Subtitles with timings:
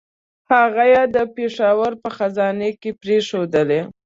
[0.51, 3.81] هغه یې د پېښور په خزانه کې پرېښودلې.